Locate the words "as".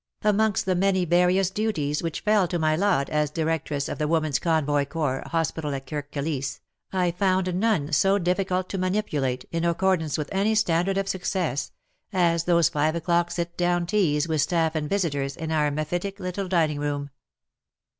3.11-3.29, 12.11-12.45